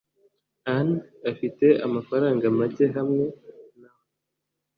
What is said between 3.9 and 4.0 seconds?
we